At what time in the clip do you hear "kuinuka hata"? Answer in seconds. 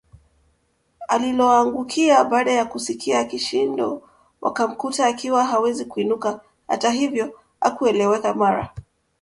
5.85-6.91